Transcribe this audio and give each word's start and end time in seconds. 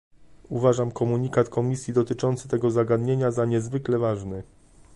Uważam 0.49 0.91
komunikat 0.91 1.49
Komisji 1.49 1.93
dotyczący 1.93 2.47
tego 2.47 2.71
zagadnienia 2.71 3.31
za 3.31 3.45
niezwykle 3.45 3.97
ważny 3.99 4.43